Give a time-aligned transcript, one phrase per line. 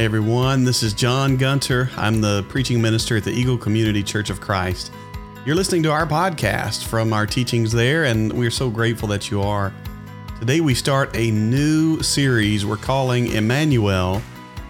[0.00, 0.64] Hi, everyone.
[0.64, 1.90] This is John Gunter.
[1.94, 4.90] I'm the preaching minister at the Eagle Community Church of Christ.
[5.44, 9.42] You're listening to our podcast from our teachings there, and we're so grateful that you
[9.42, 9.74] are.
[10.38, 14.22] Today, we start a new series we're calling Emmanuel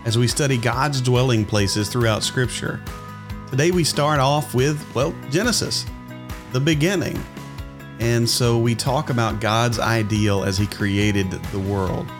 [0.04, 2.82] as we study God's dwelling places throughout Scripture.
[3.50, 5.86] Today, we start off with, well, Genesis,
[6.50, 7.22] the beginning.
[8.00, 12.10] And so we talk about God's ideal as He created the world.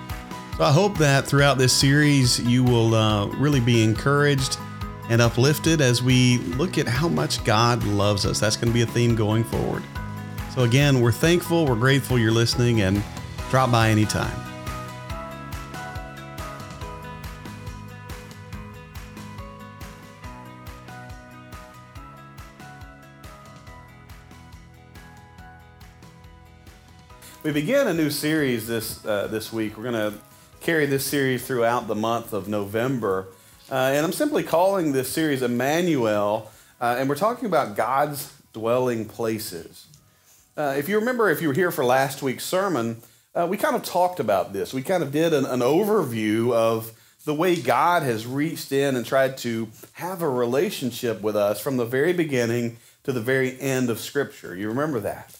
[0.61, 4.59] So I hope that throughout this series, you will uh, really be encouraged
[5.09, 8.41] and uplifted as we look at how much God loves us.
[8.41, 9.83] That's going to be a theme going forward.
[10.55, 13.03] So, again, we're thankful, we're grateful you're listening, and
[13.49, 14.39] drop by anytime.
[27.45, 29.79] We begin a new series this uh, this week.
[29.79, 30.30] We're going to
[30.71, 33.27] carry this series throughout the month of November.
[33.73, 36.49] Uh, and I'm simply calling this series Emmanuel,
[36.81, 39.89] uh, and we're talking about God's dwelling places.
[40.57, 43.03] Uh, if you remember, if you were here for last week's sermon,
[43.35, 44.73] uh, we kind of talked about this.
[44.73, 46.93] We kind of did an, an overview of
[47.25, 51.79] the way God has reached in and tried to have a relationship with us from
[51.79, 54.55] the very beginning to the very end of Scripture.
[54.55, 55.37] You remember that?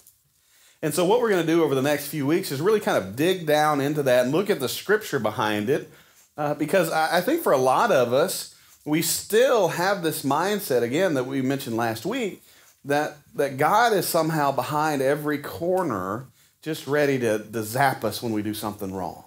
[0.83, 2.97] And so, what we're going to do over the next few weeks is really kind
[2.97, 5.91] of dig down into that and look at the scripture behind it.
[6.39, 8.55] Uh, because I, I think for a lot of us,
[8.87, 12.43] we still have this mindset, again, that we mentioned last week,
[12.87, 16.27] that, that God is somehow behind every corner,
[16.63, 19.25] just ready to, to zap us when we do something wrong.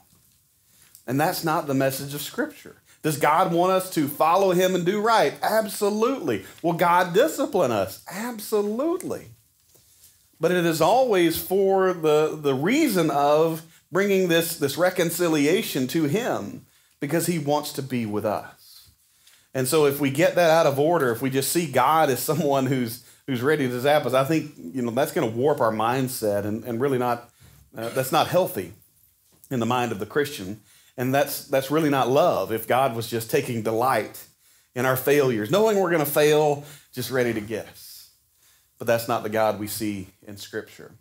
[1.05, 2.77] And that's not the message of Scripture.
[3.03, 5.33] Does God want us to follow Him and do right?
[5.43, 6.45] Absolutely.
[6.63, 8.03] Will God discipline us?
[8.09, 9.27] Absolutely
[10.43, 13.61] but it is always for the, the reason of
[13.93, 16.65] bringing this, this reconciliation to Him
[16.99, 18.89] because He wants to be with us.
[19.53, 22.19] And so if we get that out of order, if we just see God as
[22.19, 25.61] someone who's, who's ready to zap us, I think you know, that's going to warp
[25.61, 27.29] our mindset and, and really not,
[27.77, 28.73] uh, that's not healthy
[29.49, 30.59] in the mind of the Christian.
[30.97, 34.21] And that's, that's really not love if God was just taking delight
[34.75, 37.82] in our failures, knowing we're going to fail, just ready to get us
[38.77, 40.91] but that's not the God we see in Scripture.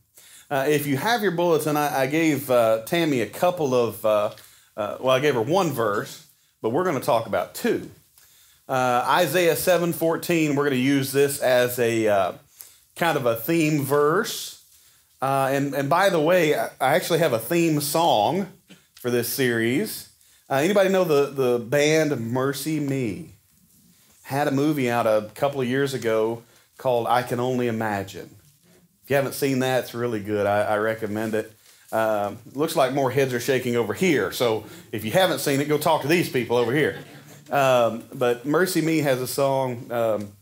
[0.53, 4.31] Uh, if you have your bulletin, I, I gave uh, Tammy a couple of, uh,
[4.77, 6.27] uh well, I gave her one verse,
[6.61, 7.91] but we're going to talk about two.
[8.69, 12.33] Uh, Isaiah 7:14, we're going to use this as a uh,
[12.97, 14.63] kind of a theme verse.
[15.23, 18.49] and, and by the way, I actually have a theme song
[18.97, 20.11] for this series.
[20.51, 23.29] anybody know the, the band MercyMe?
[24.25, 26.43] Had a movie out a couple of years ago
[26.83, 28.29] called I Can Only Imagine.
[29.05, 30.47] If you haven't seen that, it's really good.
[30.47, 31.53] I, I recommend it.
[31.93, 34.33] Um, looks like more heads are shaking over here.
[34.33, 36.99] So if you haven't seen it, go talk to these people over here.
[37.53, 40.33] Um, but MercyMe has a song, um,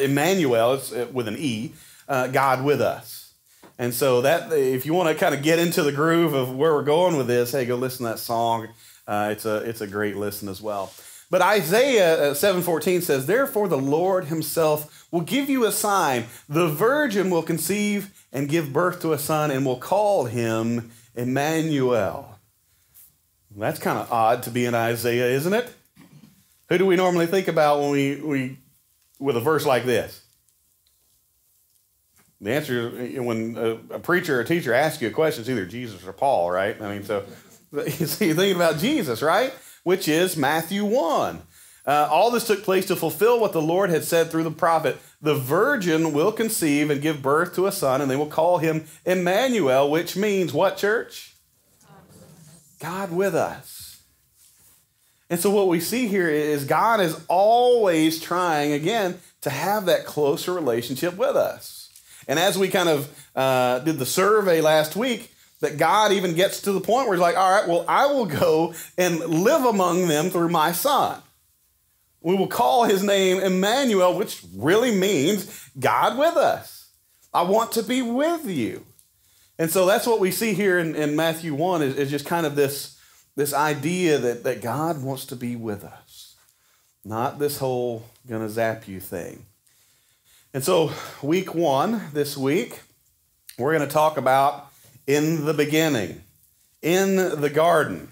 [0.00, 1.72] Emmanuel, it's uh, with an E,
[2.08, 3.32] uh, God with us.
[3.78, 6.74] And so that if you want to kind of get into the groove of where
[6.74, 8.68] we're going with this, hey, go listen to that song.
[9.06, 10.92] Uh, it's a it's a great listen as well.
[11.34, 16.26] But Isaiah 7:14 uh, says, "Therefore the Lord himself will give you a sign.
[16.48, 22.38] The virgin will conceive and give birth to a son and will call him Emmanuel."
[23.50, 25.74] That's kind of odd to be in Isaiah, isn't it?
[26.68, 28.58] Who do we normally think about when we, we
[29.18, 30.22] with a verse like this?
[32.40, 35.66] The answer is when a, preacher or a teacher asks you a question, it's either
[35.66, 36.80] Jesus or Paul, right?
[36.80, 37.24] I mean, so
[37.72, 39.52] you're thinking about Jesus, right?
[39.84, 41.42] Which is Matthew 1.
[41.86, 44.98] Uh, all this took place to fulfill what the Lord had said through the prophet.
[45.20, 48.86] The virgin will conceive and give birth to a son, and they will call him
[49.04, 51.34] Emmanuel, which means what, church?
[52.80, 54.02] God with us.
[55.30, 60.06] And so, what we see here is God is always trying, again, to have that
[60.06, 61.90] closer relationship with us.
[62.28, 65.33] And as we kind of uh, did the survey last week,
[65.64, 68.26] that God even gets to the point where he's like, all right, well, I will
[68.26, 71.20] go and live among them through my son.
[72.20, 76.88] We will call his name Emmanuel, which really means God with us.
[77.32, 78.84] I want to be with you.
[79.58, 82.46] And so that's what we see here in, in Matthew 1 is, is just kind
[82.46, 82.98] of this,
[83.36, 86.36] this idea that, that God wants to be with us,
[87.04, 89.46] not this whole gonna zap you thing.
[90.52, 92.80] And so, week one this week,
[93.58, 94.70] we're to talk about
[95.06, 96.22] in the beginning,
[96.82, 98.10] in the garden.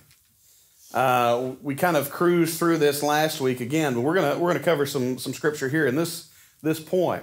[0.93, 4.65] Uh, we kind of cruised through this last week again, but we're gonna we're gonna
[4.65, 6.31] cover some some scripture here in this
[6.63, 7.23] this point.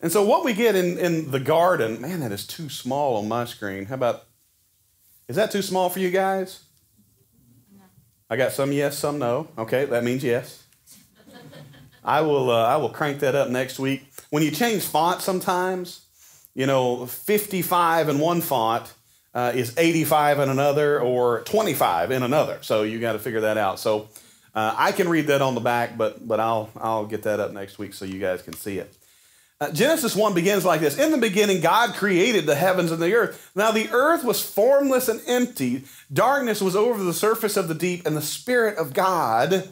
[0.00, 3.28] And so what we get in in the garden, man, that is too small on
[3.28, 3.84] my screen.
[3.86, 4.24] How about
[5.28, 6.64] is that too small for you guys?
[8.28, 9.48] I got some yes, some no.
[9.58, 10.64] Okay, that means yes.
[12.04, 14.10] I will, uh, I will crank that up next week.
[14.30, 16.06] When you change font sometimes,
[16.60, 18.92] you know, 55 in one font
[19.32, 22.58] uh, is 85 in another or 25 in another.
[22.60, 23.80] So you got to figure that out.
[23.80, 24.10] So
[24.54, 27.52] uh, I can read that on the back, but, but I'll, I'll get that up
[27.52, 28.94] next week so you guys can see it.
[29.58, 33.14] Uh, Genesis 1 begins like this In the beginning, God created the heavens and the
[33.14, 33.50] earth.
[33.54, 38.04] Now the earth was formless and empty, darkness was over the surface of the deep,
[38.04, 39.66] and the Spirit of God,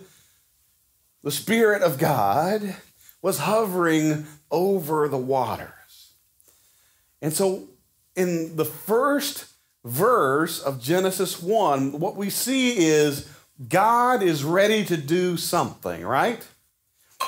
[1.23, 2.77] the Spirit of God,
[3.21, 5.78] was hovering over the waters.
[7.21, 7.69] And so,
[8.15, 9.47] in the first
[9.85, 13.29] verse of Genesis 1, what we see is
[13.69, 16.47] God is ready to do something, right?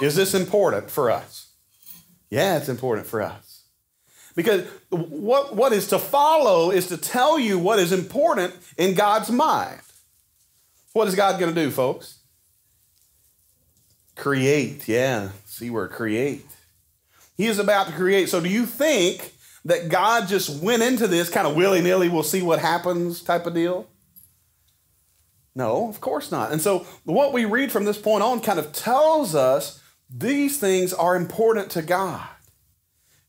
[0.01, 1.49] Is this important for us?
[2.31, 3.65] Yeah, it's important for us.
[4.37, 9.31] Because what, what is to follow is to tell you what is important in God's
[9.31, 9.81] mind.
[10.93, 12.19] What is God going to do, folks?
[14.17, 15.31] Create, yeah.
[15.47, 16.47] See where create.
[17.37, 18.29] He is about to create.
[18.29, 19.35] So, do you think
[19.65, 23.47] that God just went into this kind of willy nilly, we'll see what happens type
[23.47, 23.87] of deal?
[25.55, 26.53] No, of course not.
[26.53, 30.93] And so, what we read from this point on kind of tells us these things
[30.93, 32.27] are important to God.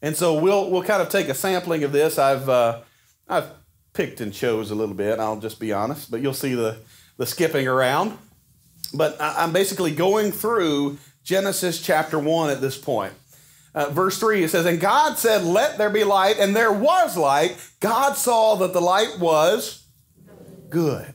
[0.01, 2.17] And so, we'll, we'll kind of take a sampling of this.
[2.17, 2.81] I've, uh,
[3.27, 3.49] I've
[3.93, 6.77] picked and chose a little bit, I'll just be honest, but you'll see the,
[7.17, 8.17] the skipping around.
[8.93, 13.13] But I'm basically going through Genesis chapter 1 at this point.
[13.73, 17.15] Uh, verse 3, it says, And God said, Let there be light, and there was
[17.15, 17.57] light.
[17.79, 19.85] God saw that the light was
[20.69, 21.13] good.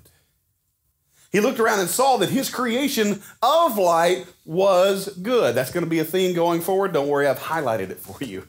[1.32, 5.54] He looked around and saw that his creation of light was good.
[5.54, 6.94] That's going to be a theme going forward.
[6.94, 8.48] Don't worry, I've highlighted it for you.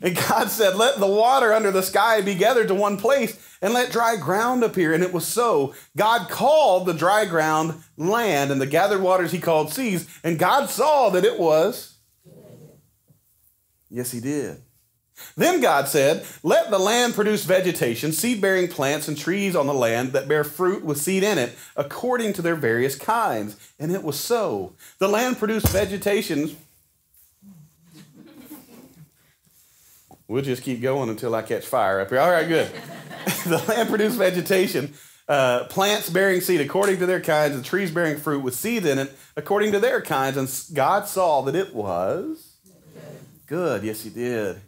[0.00, 3.72] And God said, Let the water under the sky be gathered to one place, and
[3.72, 4.92] let dry ground appear.
[4.92, 5.74] And it was so.
[5.96, 10.08] God called the dry ground land, and the gathered waters he called seas.
[10.22, 11.91] And God saw that it was
[13.92, 14.62] Yes, he did.
[15.36, 19.74] Then God said, Let the land produce vegetation, seed bearing plants, and trees on the
[19.74, 23.56] land that bear fruit with seed in it, according to their various kinds.
[23.78, 24.72] And it was so.
[24.98, 26.56] The land produced vegetation.
[30.26, 32.20] We'll just keep going until I catch fire up here.
[32.20, 32.72] All right, good.
[33.44, 34.94] the land produced vegetation,
[35.28, 38.98] uh, plants bearing seed according to their kinds, and trees bearing fruit with seed in
[38.98, 40.38] it according to their kinds.
[40.38, 42.51] And God saw that it was
[43.52, 43.82] Good.
[43.82, 44.62] Yes, he did.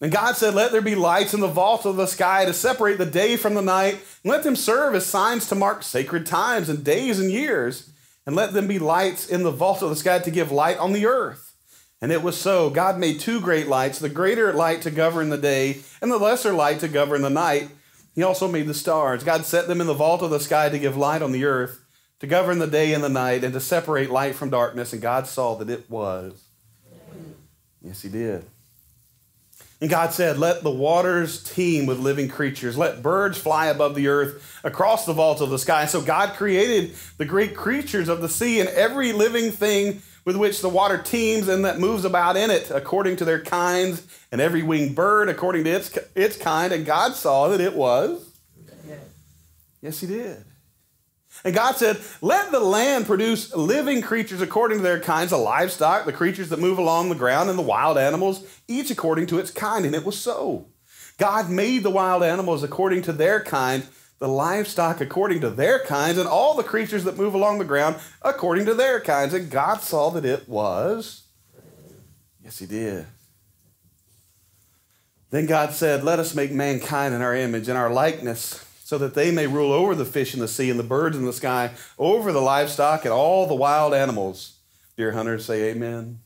[0.00, 2.98] And God said, Let there be lights in the vault of the sky to separate
[2.98, 3.92] the day from the night,
[4.24, 7.92] and let them serve as signs to mark sacred times and days and years.
[8.26, 10.92] And let them be lights in the vault of the sky to give light on
[10.92, 11.54] the earth.
[12.02, 12.70] And it was so.
[12.70, 16.52] God made two great lights the greater light to govern the day, and the lesser
[16.52, 17.68] light to govern the night.
[18.16, 19.22] He also made the stars.
[19.22, 21.84] God set them in the vault of the sky to give light on the earth,
[22.18, 24.92] to govern the day and the night, and to separate light from darkness.
[24.92, 26.48] And God saw that it was.
[27.84, 28.44] Yes, he did.
[29.80, 32.78] And God said, Let the waters teem with living creatures.
[32.78, 35.82] Let birds fly above the earth across the vault of the sky.
[35.82, 40.36] And So God created the great creatures of the sea and every living thing with
[40.36, 44.40] which the water teems and that moves about in it according to their kinds, and
[44.40, 46.72] every winged bird according to its, its kind.
[46.72, 48.26] And God saw that it was.
[49.82, 50.42] Yes, He did.
[51.44, 56.06] And God said, Let the land produce living creatures according to their kinds, the livestock,
[56.06, 59.50] the creatures that move along the ground, and the wild animals, each according to its
[59.50, 59.84] kind.
[59.84, 60.68] And it was so.
[61.18, 63.86] God made the wild animals according to their kind,
[64.18, 67.96] the livestock according to their kinds, and all the creatures that move along the ground
[68.22, 69.34] according to their kinds.
[69.34, 71.24] And God saw that it was.
[72.42, 73.06] Yes, He did.
[75.28, 79.14] Then God said, Let us make mankind in our image, in our likeness so that
[79.14, 81.70] they may rule over the fish in the sea and the birds in the sky,
[81.98, 84.58] over the livestock and all the wild animals.
[84.98, 86.20] Deer hunters, say amen.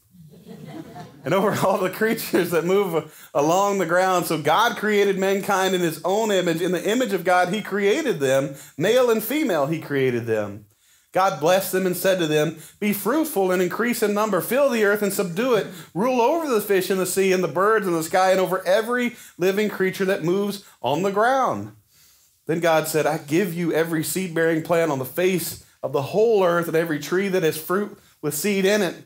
[1.25, 4.27] and over all the creatures that move along the ground.
[4.27, 6.61] So God created mankind in his own image.
[6.61, 8.57] In the image of God, he created them.
[8.77, 10.67] Male and female, he created them.
[11.13, 14.85] God blessed them and said to them, Be fruitful and increase in number, fill the
[14.85, 17.93] earth and subdue it, rule over the fish in the sea and the birds in
[17.93, 21.73] the sky, and over every living creature that moves on the ground.
[22.49, 26.01] Then God said, I give you every seed bearing plant on the face of the
[26.01, 29.05] whole earth and every tree that has fruit with seed in it.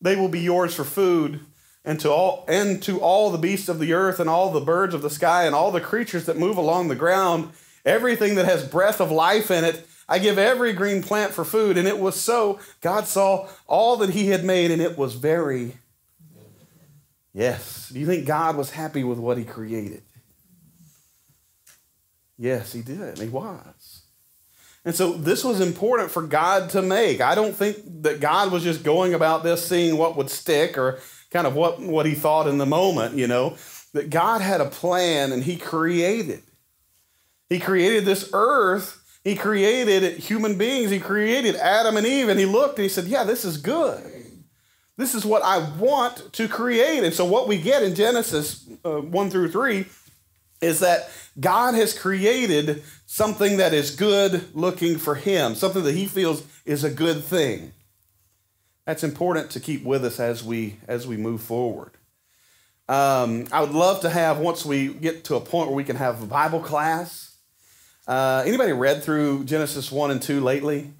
[0.00, 1.40] They will be yours for food.
[1.84, 4.92] And to all and to all the beasts of the earth and all the birds
[4.92, 7.50] of the sky and all the creatures that move along the ground,
[7.86, 11.78] everything that has breath of life in it, I give every green plant for food.
[11.78, 12.58] And it was so.
[12.80, 15.76] God saw all that he had made, and it was very.
[17.32, 17.88] Yes.
[17.88, 20.02] Do you think God was happy with what he created?
[22.40, 23.18] Yes, he did.
[23.18, 24.00] He was.
[24.82, 27.20] And so this was important for God to make.
[27.20, 31.00] I don't think that God was just going about this seeing what would stick or
[31.30, 33.56] kind of what, what he thought in the moment, you know.
[33.92, 36.42] That God had a plan and he created.
[37.50, 38.96] He created this earth.
[39.22, 40.90] He created human beings.
[40.90, 42.30] He created Adam and Eve.
[42.30, 44.02] And he looked and he said, Yeah, this is good.
[44.96, 47.04] This is what I want to create.
[47.04, 49.84] And so, what we get in Genesis uh, 1 through 3
[50.60, 56.06] is that God has created something that is good looking for him, something that he
[56.06, 57.72] feels is a good thing.
[58.84, 61.92] That's important to keep with us as we as we move forward.
[62.88, 65.96] Um, I would love to have once we get to a point where we can
[65.96, 67.36] have a Bible class.
[68.08, 70.92] Uh, anybody read through Genesis one and two lately?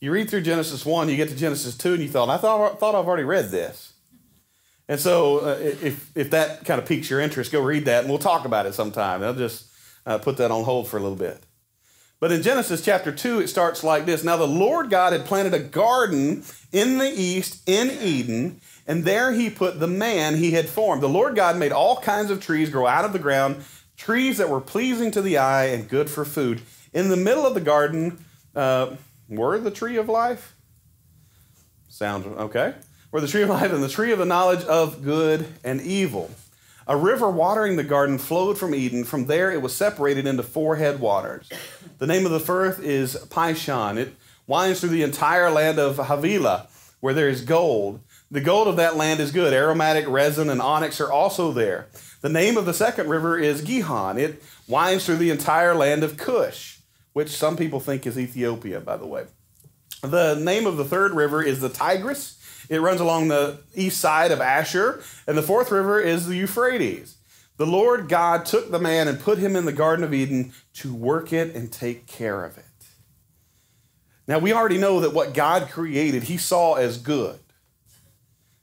[0.00, 2.80] You read through Genesis one, you get to Genesis two, and you thought, I thought
[2.80, 3.92] thought I've already read this.
[4.88, 8.08] And so, uh, if, if that kind of piques your interest, go read that and
[8.08, 9.22] we'll talk about it sometime.
[9.22, 9.66] I'll just
[10.04, 11.42] uh, put that on hold for a little bit.
[12.18, 15.52] But in Genesis chapter 2, it starts like this Now the Lord God had planted
[15.54, 20.68] a garden in the east in Eden, and there he put the man he had
[20.68, 21.02] formed.
[21.02, 23.64] The Lord God made all kinds of trees grow out of the ground,
[23.96, 26.62] trees that were pleasing to the eye and good for food.
[26.94, 28.24] In the middle of the garden
[28.54, 28.94] uh,
[29.28, 30.54] were the tree of life.
[31.88, 32.74] Sounds okay
[33.16, 36.30] were the tree of life and the tree of the knowledge of good and evil.
[36.86, 39.04] A river watering the garden flowed from Eden.
[39.04, 41.48] From there, it was separated into four headwaters.
[41.96, 43.96] The name of the first is Pishon.
[43.96, 44.14] It
[44.46, 46.66] winds through the entire land of Havilah,
[47.00, 48.00] where there is gold.
[48.30, 49.54] The gold of that land is good.
[49.54, 51.86] Aromatic resin and onyx are also there.
[52.20, 54.18] The name of the second river is Gihon.
[54.18, 56.80] It winds through the entire land of Cush,
[57.14, 59.24] which some people think is Ethiopia, by the way.
[60.02, 62.35] The name of the third river is the Tigris.
[62.68, 67.16] It runs along the east side of Ashur, and the fourth river is the Euphrates.
[67.56, 70.94] The Lord God took the man and put him in the Garden of Eden to
[70.94, 72.64] work it and take care of it.
[74.28, 77.38] Now, we already know that what God created, he saw as good.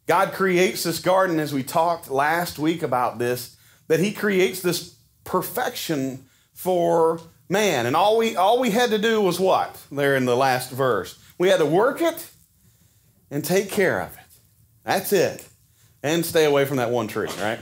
[0.05, 3.55] God creates this garden, as we talked last week about this,
[3.87, 7.85] that he creates this perfection for man.
[7.85, 9.81] And all we, all we had to do was what?
[9.91, 11.17] There in the last verse.
[11.37, 12.29] We had to work it
[13.33, 14.19] and take care of it.
[14.83, 15.49] That's it.
[16.03, 17.59] And stay away from that one tree, right?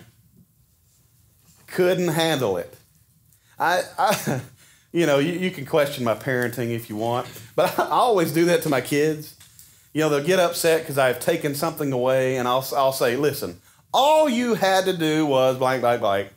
[1.67, 2.75] Couldn't handle it.
[3.57, 4.41] I, I
[4.91, 7.25] you know, you, you can question my parenting if you want,
[7.55, 9.37] but I, always do that to my kids.
[9.93, 13.61] You know, they'll get upset because I've taken something away, and I'll, I'll say, listen,
[13.93, 16.29] all you had to do was blank, blank, blank,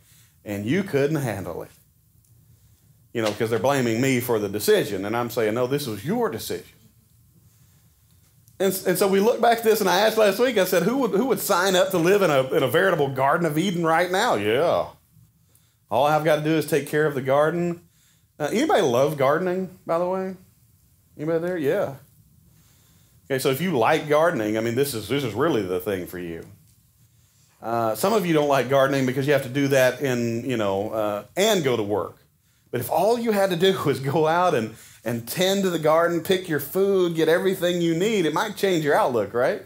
[0.44, 1.70] and you couldn't handle it.
[3.12, 6.04] You know, because they're blaming me for the decision, and I'm saying, no, this was
[6.04, 6.66] your decision.
[8.60, 10.84] And, and so we look back at this, and I asked last week, I said,
[10.84, 13.58] who would, who would sign up to live in a, in a veritable Garden of
[13.58, 14.36] Eden right now?
[14.36, 14.86] Yeah.
[15.90, 17.80] All I've got to do is take care of the garden.
[18.38, 20.36] Uh, anybody love gardening, by the way?
[21.16, 21.58] Anybody there?
[21.58, 21.94] Yeah.
[23.26, 26.06] Okay, so if you like gardening, I mean, this is, this is really the thing
[26.06, 26.44] for you.
[27.62, 30.56] Uh, some of you don't like gardening because you have to do that in, you
[30.56, 32.16] know, uh, and go to work.
[32.74, 35.78] But if all you had to do was go out and, and tend to the
[35.78, 39.62] garden, pick your food, get everything you need, it might change your outlook, right?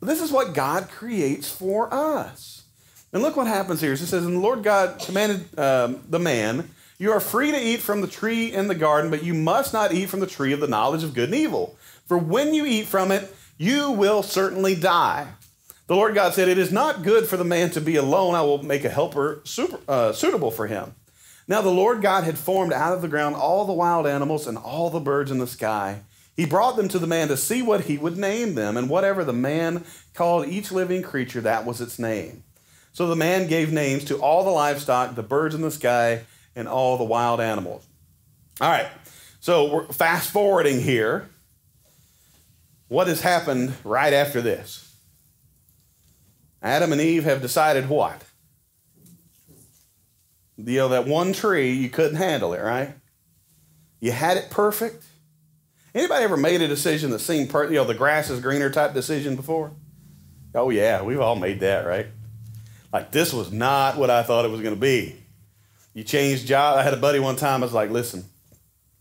[0.00, 2.64] But this is what God creates for us.
[3.12, 3.92] And look what happens here.
[3.92, 7.78] It says, And the Lord God commanded um, the man, You are free to eat
[7.78, 10.58] from the tree in the garden, but you must not eat from the tree of
[10.58, 11.76] the knowledge of good and evil.
[12.06, 15.28] For when you eat from it, you will certainly die.
[15.86, 18.34] The Lord God said, It is not good for the man to be alone.
[18.34, 20.96] I will make a helper super, uh, suitable for him.
[21.48, 24.56] Now the Lord God had formed out of the ground all the wild animals and
[24.56, 26.02] all the birds in the sky.
[26.36, 29.24] He brought them to the man to see what he would name them, and whatever
[29.24, 29.84] the man
[30.14, 32.44] called each living creature, that was its name.
[32.92, 36.24] So the man gave names to all the livestock, the birds in the sky,
[36.56, 37.86] and all the wild animals.
[38.60, 38.88] All right,
[39.40, 41.28] so we're fast forwarding here.
[42.88, 44.94] What has happened right after this?
[46.62, 48.22] Adam and Eve have decided what?
[50.64, 52.94] You know, that one tree, you couldn't handle it, right?
[54.00, 55.04] You had it perfect.
[55.94, 58.94] Anybody ever made a decision that seemed, per- you know, the grass is greener type
[58.94, 59.72] decision before?
[60.54, 62.06] Oh, yeah, we've all made that, right?
[62.92, 65.16] Like, this was not what I thought it was going to be.
[65.94, 66.78] You changed job.
[66.78, 68.24] I had a buddy one time, I was like, listen,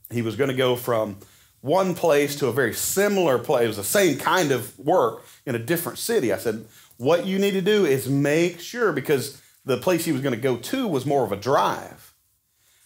[0.10, 1.18] he was going to go from
[1.62, 3.66] one place to a very similar place.
[3.66, 6.34] It was the same kind of work in a different city.
[6.34, 6.66] I said,
[6.98, 10.42] what you need to do is make sure, because the place he was going to
[10.42, 12.14] go to was more of a drive.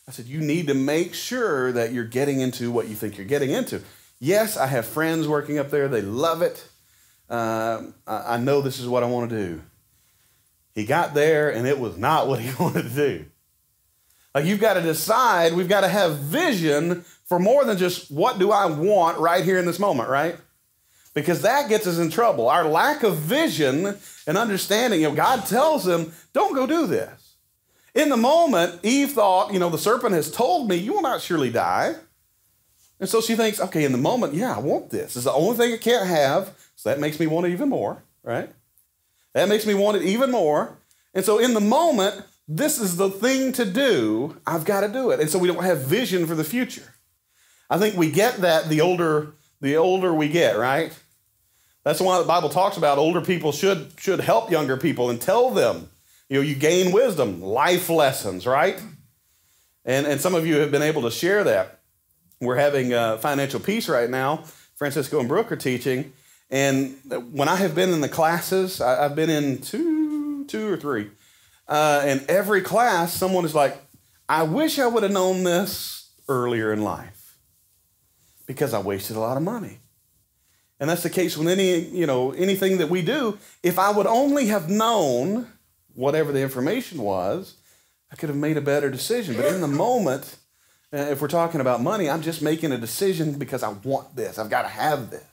[0.08, 3.26] I said, You need to make sure that you're getting into what you think you're
[3.26, 3.82] getting into.
[4.20, 6.68] Yes, I have friends working up there, they love it.
[7.30, 9.62] Uh, I know this is what I want to do.
[10.76, 13.26] He got there and it was not what he wanted to do.
[14.34, 18.38] Like you've got to decide, we've got to have vision for more than just what
[18.38, 20.38] do I want right here in this moment, right?
[21.16, 22.48] Because that gets us in trouble.
[22.50, 27.38] Our lack of vision and understanding, you know, God tells them, don't go do this.
[27.96, 31.22] In the moment, Eve thought, you know, the serpent has told me, you will not
[31.22, 31.96] surely die.
[33.00, 35.16] And so she thinks, okay, in the moment, yeah, I want this.
[35.16, 36.54] It's the only thing I can't have.
[36.76, 38.50] So that makes me want it even more, right?
[39.34, 40.78] That makes me want it even more.
[41.14, 44.38] And so in the moment, this is the thing to do.
[44.46, 45.22] I've got to do it.
[45.22, 46.94] And so we don't have vision for the future.
[47.70, 50.94] I think we get that the older the older we get, right?
[51.86, 55.52] That's why the Bible talks about older people should should help younger people and tell
[55.52, 55.90] them,
[56.28, 58.82] you know, you gain wisdom, life lessons, right?
[59.86, 61.80] And and some of you have been able to share that.
[62.42, 64.44] We're having uh, financial peace right now.
[64.76, 66.12] Francisco and Brooke are teaching,
[66.50, 66.98] and
[67.32, 71.12] when I have been in the classes, I, have been in two two or three,
[71.70, 73.78] uh, and every class, someone is like,
[74.28, 77.16] "I wish I would have known this earlier in life."
[78.46, 79.80] because I wasted a lot of money.
[80.80, 83.38] And that's the case with any, you know, anything that we do.
[83.64, 85.48] If I would only have known
[85.94, 87.56] whatever the information was,
[88.12, 89.36] I could have made a better decision.
[89.36, 90.38] But in the moment,
[90.94, 94.38] uh, if we're talking about money, I'm just making a decision because I want this.
[94.38, 95.24] I've got to have this.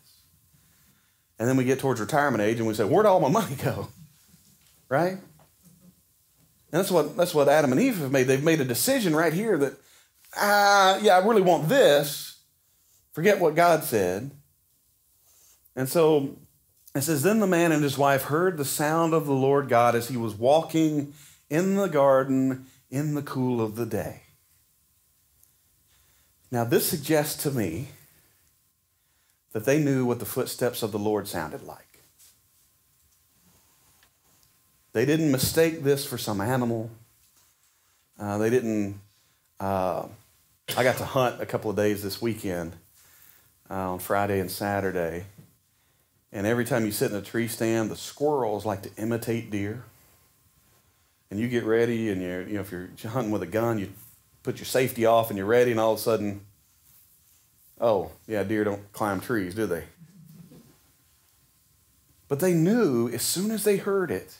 [1.38, 3.88] And then we get towards retirement age and we say, where'd all my money go?
[4.88, 5.12] Right?
[5.12, 5.20] And
[6.70, 8.25] that's what that's what Adam and Eve have made.
[8.25, 9.72] They've made a decision right here that,
[10.37, 12.32] ah, yeah, I really want this
[13.12, 14.30] Forget what God said.
[15.75, 16.37] And so
[16.95, 19.95] it says, Then the man and his wife heard the sound of the Lord God
[19.95, 21.14] as he was walking
[21.49, 24.23] in the garden in the cool of the day.
[26.50, 27.88] Now, this suggests to me
[29.52, 32.00] that they knew what the footsteps of the Lord sounded like.
[34.93, 36.91] They didn't mistake this for some animal.
[38.19, 39.00] Uh, they didn't.
[39.58, 40.06] Uh,
[40.76, 42.75] I got to hunt a couple of days this weekend
[43.71, 45.25] uh, on Friday and Saturday.
[46.32, 49.84] And every time you sit in a tree stand, the squirrels like to imitate deer.
[51.30, 53.90] And you get ready, and you're, you know, if you're hunting with a gun, you
[54.42, 56.42] put your safety off and you're ready, and all of a sudden,
[57.80, 59.84] oh, yeah, deer don't climb trees, do they?
[62.28, 64.38] But they knew as soon as they heard it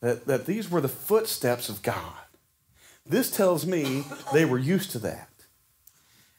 [0.00, 2.14] that, that these were the footsteps of God.
[3.04, 5.28] This tells me they were used to that.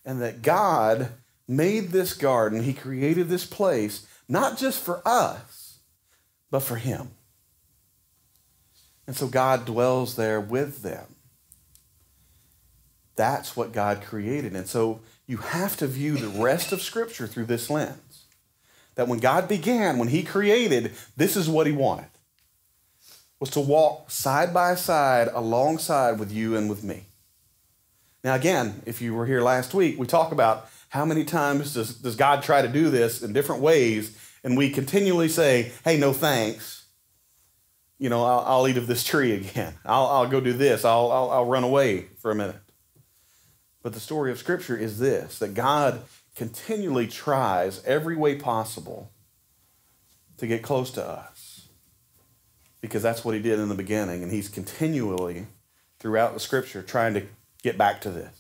[0.06, 1.10] And that God
[1.48, 5.80] made this garden, He created this place, not just for us,
[6.52, 7.10] but for Him.
[9.08, 11.16] And so God dwells there with them.
[13.16, 14.56] That's what God created.
[14.56, 18.26] And so you have to view the rest of Scripture through this lens.
[18.96, 22.06] That when God began, when He created, this is what He wanted
[23.40, 27.06] was to walk side by side alongside with you and with me.
[28.24, 31.96] Now, again, if you were here last week, we talk about how many times does,
[31.96, 36.14] does God try to do this in different ways and we continually say, hey, no
[36.14, 36.86] thanks.
[37.98, 39.74] You know, I'll, I'll eat of this tree again.
[39.86, 40.86] I'll, I'll go do this.
[40.86, 42.56] I'll, I'll, I'll run away for a minute.
[43.82, 46.02] But the story of Scripture is this that God
[46.36, 49.12] continually tries every way possible
[50.38, 51.68] to get close to us
[52.82, 54.22] because that's what He did in the beginning.
[54.24, 55.48] And He's continually,
[56.00, 57.24] throughout the Scripture, trying to
[57.64, 58.39] get back to this.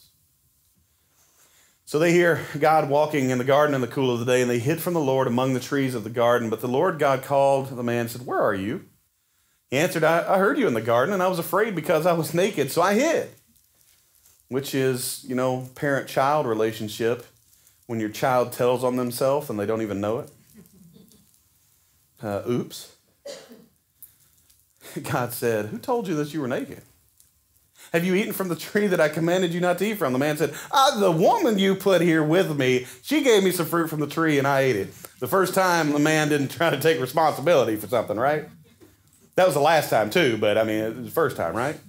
[1.89, 4.52] So they hear God walking in the garden in the cool of the day, and
[4.52, 6.47] they hid from the Lord among the trees of the garden.
[6.52, 8.86] But the Lord God called the man and said, Where are you?
[9.71, 12.13] He answered, I, I heard you in the garden, and I was afraid because I
[12.13, 13.32] was naked, so I hid.
[14.49, 17.25] Which is, you know, parent child relationship
[17.88, 20.30] when your child tells on themselves and they don't even know it.
[22.21, 22.95] Uh, oops.
[25.02, 26.84] God said, Who told you that you were naked?
[27.93, 30.13] Have you eaten from the tree that I commanded you not to eat from?
[30.13, 33.65] The man said, ah, The woman you put here with me, she gave me some
[33.65, 34.93] fruit from the tree and I ate it.
[35.19, 38.47] The first time the man didn't try to take responsibility for something, right?
[39.36, 41.80] That was the last time too, but I mean, it was the first time, right?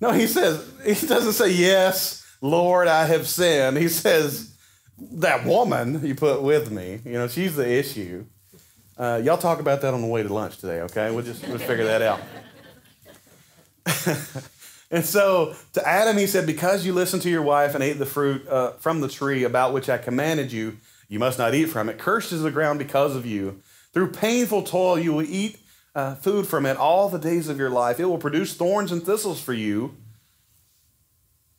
[0.00, 3.76] No, he says, he doesn't say, Yes, Lord, I have sinned.
[3.76, 4.54] He says,
[4.98, 8.24] That woman you put with me, you know, she's the issue.
[8.96, 11.10] Uh, y'all talk about that on the way to lunch today, okay?
[11.10, 12.20] We'll just we'll figure that out.
[14.90, 18.06] And so to Adam, he said, Because you listened to your wife and ate the
[18.06, 21.88] fruit uh, from the tree about which I commanded you, you must not eat from
[21.88, 21.98] it.
[21.98, 23.60] Cursed is the ground because of you.
[23.92, 25.58] Through painful toil, you will eat
[25.94, 27.98] uh, food from it all the days of your life.
[27.98, 29.96] It will produce thorns and thistles for you.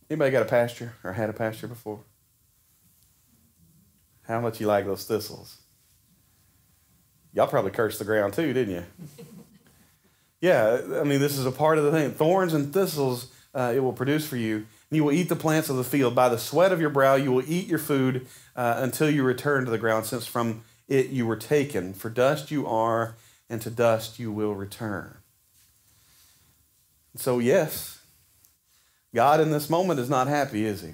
[0.10, 2.02] Anybody got a pasture or had a pasture before?
[4.24, 5.58] How much you like those thistles?
[7.34, 8.84] Y'all probably cursed the ground too, didn't you?
[10.42, 12.12] Yeah, I mean, this is a part of the thing.
[12.12, 14.66] Thorns and thistles uh, it will produce for you.
[14.90, 16.16] You will eat the plants of the field.
[16.16, 19.66] By the sweat of your brow, you will eat your food uh, until you return
[19.66, 21.94] to the ground, since from it you were taken.
[21.94, 23.16] For dust you are,
[23.50, 25.18] and to dust you will return.
[27.16, 28.02] So, yes,
[29.14, 30.94] God in this moment is not happy, is he?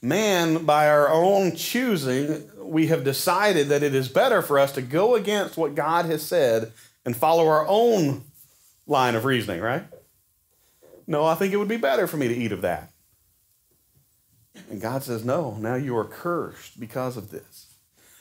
[0.00, 4.82] Man, by our own choosing, we have decided that it is better for us to
[4.82, 6.72] go against what God has said
[7.04, 8.24] and follow our own
[8.86, 9.84] line of reasoning, right?
[11.06, 12.90] No, I think it would be better for me to eat of that.
[14.70, 17.66] And God says, No, now you are cursed because of this.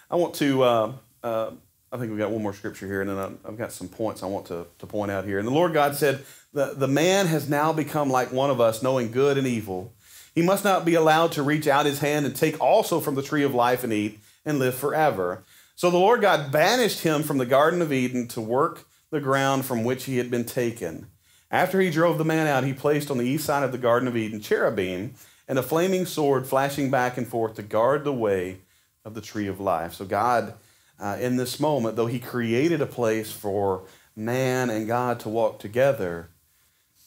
[0.10, 0.92] I want to, uh,
[1.24, 1.52] uh,
[1.92, 4.26] I think we've got one more scripture here, and then I've got some points I
[4.26, 5.40] want to, to point out here.
[5.40, 8.84] And the Lord God said, the, the man has now become like one of us,
[8.84, 9.94] knowing good and evil.
[10.36, 13.22] He must not be allowed to reach out his hand and take also from the
[13.22, 15.44] tree of life and eat and live forever.
[15.76, 19.66] So the Lord God banished him from the Garden of Eden to work the ground
[19.66, 21.08] from which he had been taken.
[21.50, 24.08] After he drove the man out, he placed on the east side of the Garden
[24.08, 25.14] of Eden cherubim
[25.48, 28.60] and a flaming sword flashing back and forth to guard the way
[29.06, 29.94] of the tree of life.
[29.94, 30.54] So, God,
[31.00, 33.84] uh, in this moment, though he created a place for
[34.16, 36.30] man and God to walk together,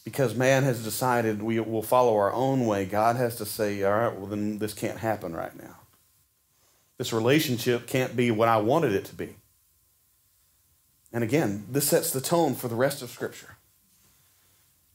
[0.04, 3.92] because man has decided we will follow our own way, God has to say, all
[3.92, 5.76] right, well, then this can't happen right now.
[6.98, 9.36] This relationship can't be what I wanted it to be.
[11.12, 13.56] And again, this sets the tone for the rest of Scripture.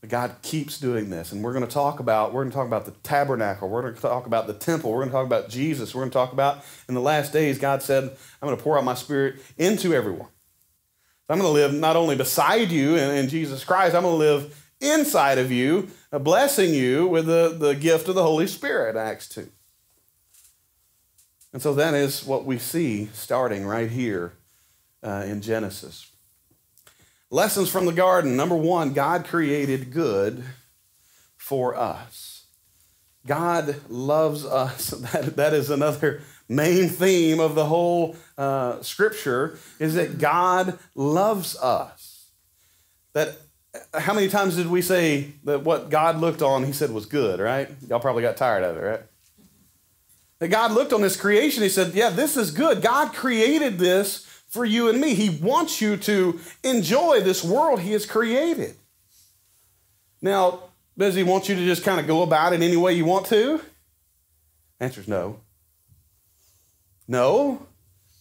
[0.07, 1.31] God keeps doing this.
[1.31, 3.69] And we're going to talk about, we're going to talk about the tabernacle.
[3.69, 4.91] We're going to talk about the temple.
[4.91, 5.93] We're going to talk about Jesus.
[5.93, 8.79] We're going to talk about in the last days, God said, I'm going to pour
[8.79, 10.29] out my spirit into everyone.
[11.29, 14.17] I'm going to live not only beside you in, in Jesus Christ, I'm going to
[14.17, 19.29] live inside of you, blessing you with the, the gift of the Holy Spirit, Acts
[19.29, 19.47] 2.
[21.53, 24.33] And so that is what we see starting right here
[25.03, 26.09] uh, in Genesis.
[27.29, 28.35] Lessons from the garden.
[28.35, 30.43] Number one, God created good
[31.37, 32.45] for us.
[33.25, 34.93] God loves us.
[35.11, 41.55] That, that is another main theme of the whole uh, scripture is that God loves
[41.57, 42.29] us.
[43.13, 43.37] That
[43.93, 47.39] how many times did we say that what God looked on, he said was good,
[47.39, 47.69] right?
[47.87, 49.01] Y'all probably got tired of it, right?
[50.41, 52.81] That God looked on this creation, he said, Yeah, this is good.
[52.81, 55.13] God created this for you and me.
[55.13, 58.73] He wants you to enjoy this world He has created.
[60.19, 60.63] Now,
[60.97, 63.27] does He want you to just kind of go about it any way you want
[63.27, 63.61] to?
[64.79, 65.41] Answer is no.
[67.07, 67.67] No.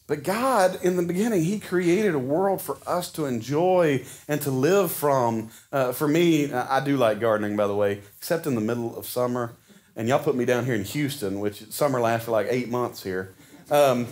[0.06, 4.50] But God, in the beginning, He created a world for us to enjoy and to
[4.50, 5.48] live from.
[5.72, 9.06] Uh, for me, I do like gardening, by the way, except in the middle of
[9.06, 9.54] summer.
[10.00, 13.02] And y'all put me down here in Houston, which summer lasts for like eight months
[13.02, 13.34] here.
[13.70, 14.06] Um,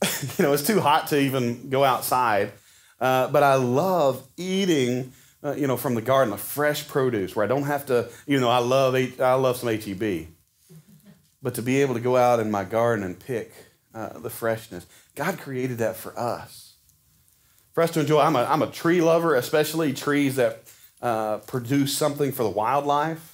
[0.38, 2.52] you know, it's too hot to even go outside.
[3.00, 5.12] Uh, but I love eating,
[5.42, 8.38] uh, you know, from the garden, the fresh produce where I don't have to, you
[8.38, 10.28] know, I love, I love some HEB.
[11.42, 13.52] But to be able to go out in my garden and pick
[13.92, 14.86] uh, the freshness,
[15.16, 16.74] God created that for us.
[17.72, 20.62] For us to enjoy, I'm a, I'm a tree lover, especially trees that
[21.00, 23.31] uh, produce something for the wildlife.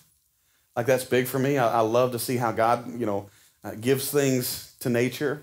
[0.79, 1.59] Like that's big for me.
[1.59, 3.29] I, I love to see how God, you know,
[3.65, 5.41] uh, gives things to nature.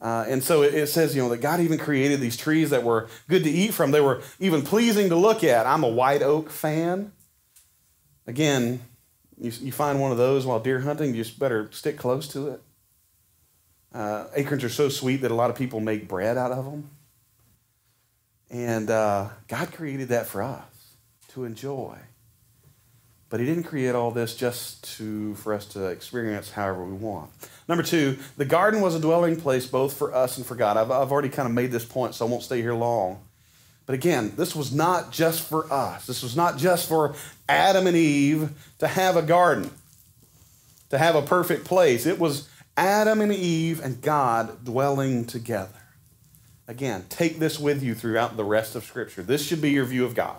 [0.00, 2.84] Uh, and so it, it, says, you know, that God even created these trees that
[2.84, 3.90] were good to eat from.
[3.90, 5.66] They were even pleasing to look at.
[5.66, 7.10] I'm a white oak fan.
[8.28, 8.82] Again,
[9.36, 12.50] you, you find one of those while deer hunting, you just better stick close to
[12.50, 12.62] it.
[13.92, 16.88] Uh, acorns are so sweet that a lot of people make bread out of them.
[18.48, 20.94] And uh, God created that for us
[21.30, 21.98] to enjoy.
[23.32, 27.30] But He didn't create all this just to, for us to experience however we want.
[27.66, 30.76] Number two, the garden was a dwelling place both for us and for God.
[30.76, 33.20] I've, I've already kind of made this point, so I won't stay here long.
[33.86, 36.04] But again, this was not just for us.
[36.04, 37.14] This was not just for
[37.48, 39.70] Adam and Eve to have a garden,
[40.90, 42.04] to have a perfect place.
[42.04, 45.80] It was Adam and Eve and God dwelling together.
[46.68, 49.22] Again, take this with you throughout the rest of Scripture.
[49.22, 50.36] This should be your view of God.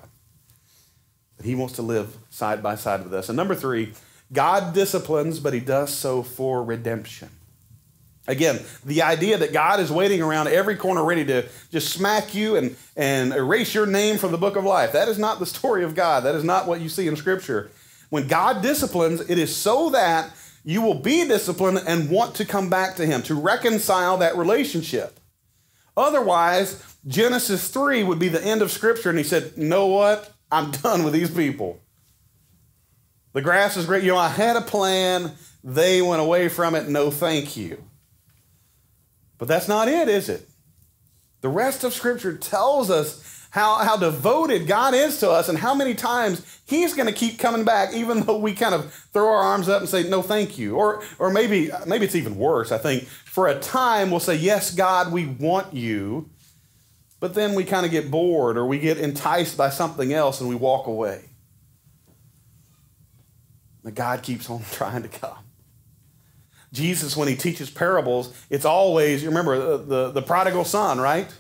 [1.44, 3.30] He wants to live side by side with us.
[3.30, 3.94] And number three,
[4.32, 7.30] God disciplines, but he does so for redemption.
[8.26, 12.56] Again, the idea that God is waiting around every corner ready to just smack you
[12.56, 14.94] and, and erase your name from the book of life.
[14.94, 16.24] That is not the story of God.
[16.24, 17.70] That is not what you see in Scripture.
[18.10, 20.32] When God disciplines, it is so that
[20.64, 25.20] you will be disciplined and want to come back to Him, to reconcile that relationship.
[25.98, 30.32] Otherwise, Genesis 3 would be the end of Scripture, and He said, know what?
[30.54, 31.82] I'm done with these people.
[33.34, 34.04] The grass is great.
[34.04, 35.32] You know, I had a plan.
[35.64, 36.88] They went away from it.
[36.88, 37.84] No, thank you.
[39.40, 40.48] But that's not it, is it?
[41.42, 45.74] The rest of Scripture tells us how, how devoted God is to us and how
[45.74, 49.42] many times He's going to keep coming back, even though we kind of throw our
[49.42, 50.76] arms up and say, no, thank you.
[50.76, 52.72] Or, or maybe, maybe it's even worse.
[52.72, 56.30] I think for a time we'll say, yes, God, we want you.
[57.24, 60.50] But then we kind of get bored or we get enticed by something else and
[60.50, 61.22] we walk away.
[63.82, 65.38] But God keeps on trying to come.
[66.74, 71.34] Jesus, when he teaches parables, it's always, you remember the, the, the prodigal son, right?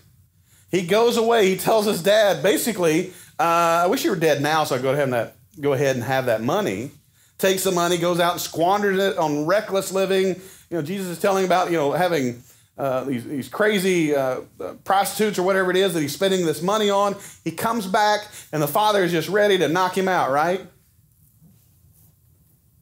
[0.71, 1.49] He goes away.
[1.49, 4.93] He tells his dad, basically, uh, I wish you were dead now so I go
[4.93, 6.91] and that, go ahead and have that money.
[7.39, 10.27] Takes the money, goes out and squanders it on reckless living.
[10.69, 12.41] You know, Jesus is telling about, you know, having
[12.77, 16.61] uh, these, these, crazy uh, uh, prostitutes or whatever it is that he's spending this
[16.61, 17.15] money on.
[17.43, 20.65] He comes back, and the father is just ready to knock him out, right?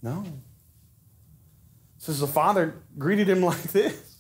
[0.01, 0.25] No.
[1.97, 4.11] Says the father greeted him like this.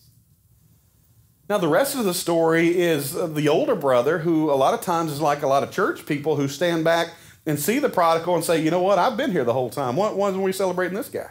[1.49, 5.11] Now, the rest of the story is the older brother, who a lot of times
[5.11, 7.13] is like a lot of church people who stand back
[7.45, 9.95] and see the prodigal and say, you know what, I've been here the whole time.
[9.95, 11.29] When, when are we celebrating this guy?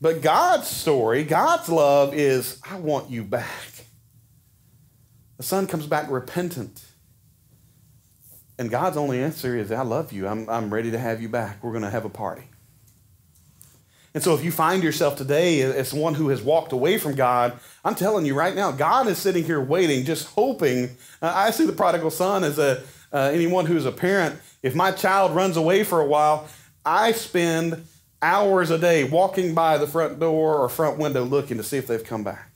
[0.00, 3.84] But God's story, God's love is, I want you back.
[5.38, 6.84] The son comes back repentant.
[8.58, 10.26] And God's only answer is, I love you.
[10.26, 11.62] I'm, I'm ready to have you back.
[11.62, 12.44] We're going to have a party.
[14.14, 17.58] And so, if you find yourself today as one who has walked away from God,
[17.84, 20.96] I'm telling you right now, God is sitting here waiting, just hoping.
[21.20, 22.82] Uh, I see the prodigal son as a
[23.12, 24.38] uh, anyone who's a parent.
[24.62, 26.48] If my child runs away for a while,
[26.84, 27.84] I spend
[28.20, 31.86] hours a day walking by the front door or front window looking to see if
[31.86, 32.50] they've come back.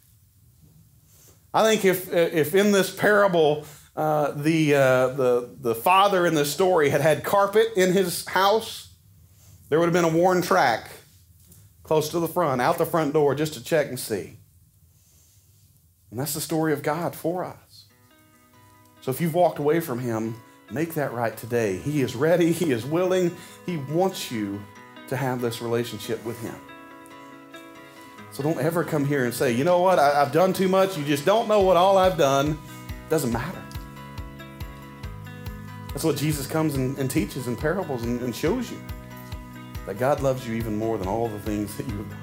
[1.54, 6.44] I think if if in this parable uh, the uh, the the father in the
[6.44, 8.94] story had had carpet in his house,
[9.68, 10.90] there would have been a worn track
[11.82, 14.38] close to the front, out the front door, just to check and see.
[16.10, 17.86] And that's the story of God for us.
[19.02, 20.36] So if you've walked away from Him,
[20.70, 21.78] make that right today.
[21.78, 24.62] He is ready, He is willing, He wants you
[25.08, 26.54] to have this relationship with Him.
[28.32, 30.96] So don't ever come here and say, you know what, I, have done too much.
[30.96, 32.58] You just don't know what all I've done.
[33.10, 33.62] Doesn't matter.
[35.88, 38.78] That's what Jesus comes and, and teaches in parables and, and shows you
[39.84, 42.18] that God loves you even more than all the things that you have done.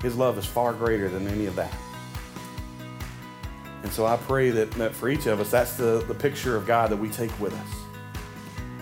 [0.00, 1.74] His love is far greater than any of that.
[3.82, 6.66] And so I pray that, that for each of us, that's the, the picture of
[6.66, 7.68] God that we take with us.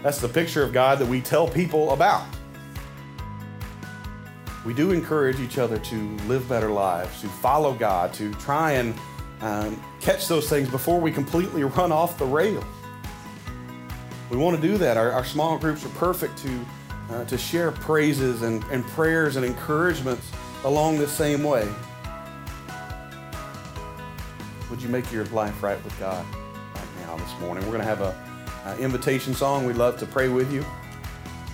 [0.02, 2.26] That's the picture of God that we tell people about.
[4.64, 5.96] We do encourage each other to
[6.26, 8.94] live better lives, to follow God, to try and
[9.40, 12.64] um, catch those things before we completely run off the rails.
[14.28, 14.96] We want to do that.
[14.96, 16.66] Our, our small groups are perfect to
[17.10, 20.30] uh, to share praises and, and prayers and encouragements
[20.64, 21.68] along the same way.
[24.70, 26.24] Would you make your life right with God
[26.74, 27.64] right now this morning?
[27.64, 28.14] We're going to have a,
[28.66, 29.66] a invitation song.
[29.66, 30.64] We'd love to pray with you.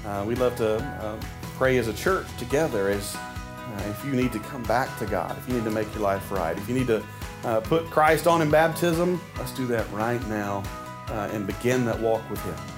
[0.05, 1.19] Uh, we'd love to uh,
[1.57, 5.37] pray as a church together as uh, if you need to come back to God,
[5.38, 7.03] if you need to make your life right, if you need to
[7.45, 10.62] uh, put Christ on in baptism, let's do that right now
[11.09, 12.76] uh, and begin that walk with Him.